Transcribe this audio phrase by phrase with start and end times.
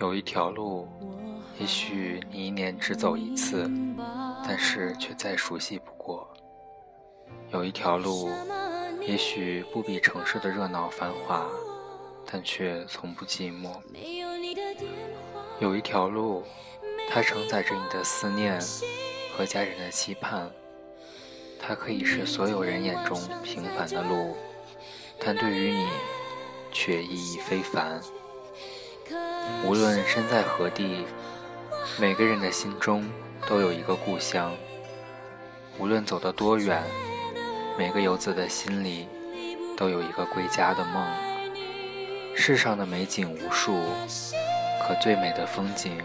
[0.00, 0.86] 有一条路，
[1.58, 3.68] 也许你一年只走一次，
[4.44, 6.28] 但是却再熟悉不过。
[7.50, 8.30] 有一条路，
[9.00, 11.48] 也许不比城市的热闹繁华，
[12.24, 13.72] 但却从不寂寞。
[15.58, 16.44] 有一条路，
[17.10, 18.60] 它承载着你的思念
[19.36, 20.48] 和家人的期盼，
[21.58, 24.36] 它可以是所有人眼中平凡的路，
[25.18, 25.88] 但对于你
[26.70, 28.00] 却意义非凡。
[29.64, 31.04] 无论身在何地，
[31.98, 33.08] 每个人的心中
[33.46, 34.52] 都有一个故乡。
[35.78, 36.82] 无论走得多远，
[37.78, 39.08] 每个游子的心里
[39.76, 41.06] 都有一个归家的梦。
[42.34, 43.82] 世上的美景无数，
[44.82, 45.98] 可最美的风景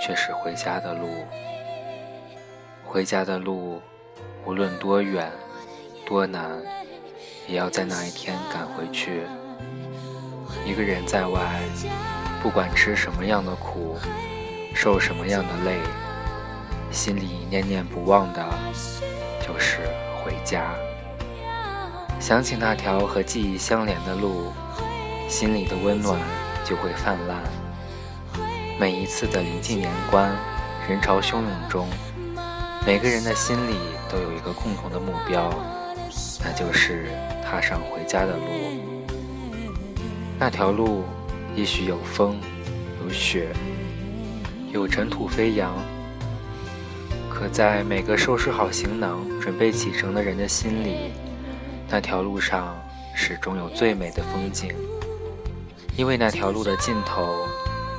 [0.00, 1.26] 却是回家的路。
[2.84, 3.80] 回家的路，
[4.44, 5.30] 无论多远
[6.06, 6.50] 多难，
[7.46, 9.22] 也要在那一天赶回去。
[10.64, 11.40] 一个人在外。
[12.40, 13.98] 不管吃什么样的苦，
[14.72, 15.76] 受什么样的累，
[16.92, 18.46] 心里念念不忘的，
[19.40, 19.78] 就是
[20.22, 20.72] 回家。
[22.20, 24.52] 想起那条和记忆相连的路，
[25.28, 26.16] 心里的温暖
[26.64, 27.42] 就会泛滥。
[28.78, 30.30] 每一次的临近年关，
[30.88, 31.88] 人潮汹涌中，
[32.86, 33.76] 每个人的心里
[34.08, 35.52] 都有一个共同的目标，
[36.44, 37.10] 那就是
[37.44, 38.97] 踏上回家的路。
[40.38, 41.04] 那条路。
[41.56, 42.38] 也许有风，
[43.02, 43.48] 有雪，
[44.70, 45.74] 有尘土飞扬，
[47.28, 51.10] 可在每个收拾好行囊、准备启程的人的心里，
[51.88, 52.76] 那条路上
[53.12, 54.72] 始终有最美的风景。
[55.96, 57.44] 因为那条路的尽头，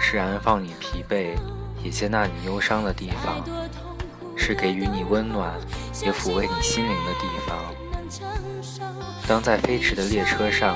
[0.00, 1.36] 是安放你疲惫
[1.84, 3.44] 也接纳你忧伤的地方，
[4.36, 5.54] 是给予你温暖
[6.02, 7.56] 也抚慰你心灵的地方。
[9.28, 10.74] 当在飞驰的列车上。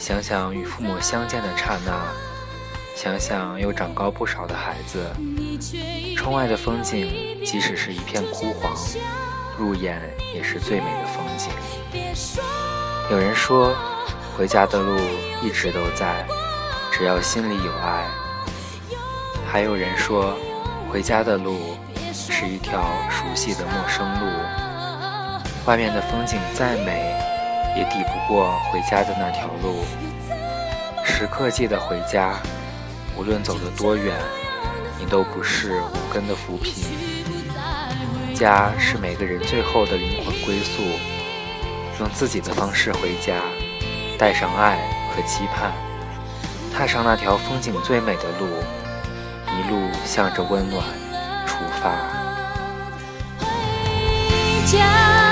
[0.00, 1.92] 想想与父母相见的刹那，
[2.96, 5.06] 想想又长高不少的孩子，
[6.16, 8.74] 窗外的风景，即使是一片枯黄，
[9.58, 10.00] 入眼
[10.34, 11.50] 也是最美的风景。
[13.10, 13.76] 有人说，
[14.38, 14.98] 回家的路
[15.42, 16.26] 一直都在，
[16.90, 18.06] 只要心里有爱。
[19.52, 20.34] 还有人说，
[20.90, 21.76] 回家的路
[22.10, 24.26] 是一条熟悉的陌生路，
[25.66, 27.20] 外面的风景再美。
[27.76, 29.84] 也抵不过回家的那条路，
[31.04, 32.34] 时刻记得回家，
[33.16, 34.16] 无论走得多远，
[34.98, 36.74] 你都不是无根的浮萍。
[38.34, 40.82] 家是每个人最后的灵魂归宿，
[41.98, 43.34] 用自己的方式回家，
[44.18, 44.78] 带上爱
[45.14, 45.72] 和期盼，
[46.74, 48.46] 踏上那条风景最美的路，
[49.46, 50.82] 一路向着温暖
[51.46, 51.92] 出发。
[53.38, 55.29] 回家。